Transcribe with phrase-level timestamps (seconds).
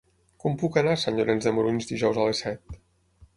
[0.43, 2.75] Com puc anar a Sant Llorenç de Morunys dijous a les set?